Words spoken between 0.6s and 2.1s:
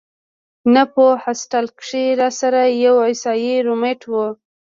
نو پۀ هاسټل کښې